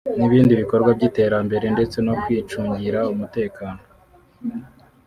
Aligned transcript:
n’ibindi 0.17 0.59
bikorwa 0.61 0.89
by’iterambere 0.97 1.65
ndetse 1.75 1.97
no 2.05 2.13
kwicungira 2.23 2.99
umutekano 3.13 3.81